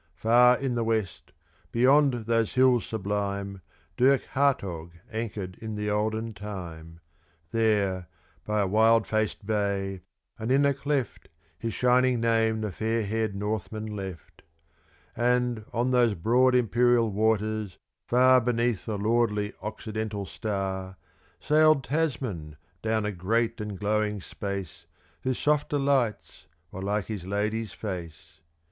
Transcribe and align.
*4* 0.15 0.19
Far 0.19 0.57
in 0.57 0.73
the 0.73 0.83
west, 0.83 1.31
beyond 1.71 2.11
those 2.25 2.55
hills 2.55 2.87
sublime, 2.87 3.61
Dirk 3.97 4.23
Hartog 4.33 4.93
anchored 5.11 5.59
in 5.59 5.75
the 5.75 5.91
olden 5.91 6.33
time; 6.33 6.99
There, 7.51 8.07
by 8.43 8.61
a 8.61 8.67
wild 8.67 9.05
faced 9.05 9.45
bay, 9.45 10.01
and 10.39 10.51
in 10.51 10.65
a 10.65 10.73
cleft, 10.73 11.29
His 11.59 11.75
shining 11.75 12.19
name 12.19 12.61
the 12.61 12.71
fair 12.71 13.03
haired 13.05 13.35
Northman 13.35 13.95
left;*5* 13.95 14.43
And, 15.15 15.65
on 15.71 15.91
those 15.91 16.15
broad 16.15 16.55
imperial 16.55 17.11
waters, 17.11 17.77
far 18.07 18.41
Beneath 18.41 18.87
the 18.87 18.97
lordly 18.97 19.53
occidental 19.61 20.25
star, 20.25 20.97
Sailed 21.39 21.83
Tasman 21.83 22.57
down 22.81 23.05
a 23.05 23.11
great 23.11 23.61
and 23.61 23.77
glowing 23.77 24.19
space 24.19 24.87
Whose 25.21 25.37
softer 25.37 25.77
lights 25.77 26.47
were 26.71 26.81
like 26.81 27.05
his 27.05 27.23
lady's 27.27 27.73
face. 27.73 28.39